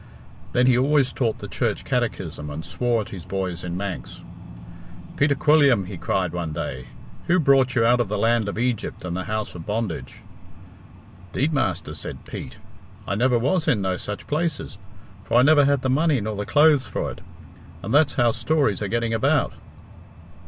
[0.53, 4.21] Then he always taught the Church catechism and swore at his boys in Manx.
[5.15, 6.87] "Peter Quilliam," he cried one day,
[7.27, 10.23] "who brought you out of the land of Egypt and the house of bondage?"
[11.33, 12.57] "'Deed, master," said Pete,
[13.07, 14.79] "I never was in no such places,
[15.23, 17.21] for I never had the money nor the clothes for it,
[17.83, 19.53] and that's how stories are getting about."